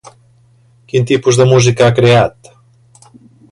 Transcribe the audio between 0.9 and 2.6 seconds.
Quin tipus de música ha creat?